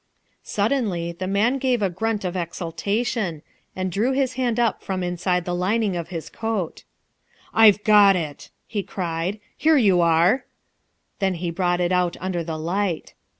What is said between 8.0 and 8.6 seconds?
it,"